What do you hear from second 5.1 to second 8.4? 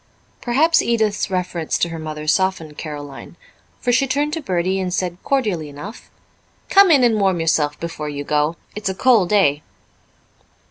cordially enough, "Come in, and warm yourself before you